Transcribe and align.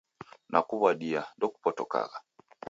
Nakuw'adia, 0.51 1.21
ndokupotokagha. 1.37 2.17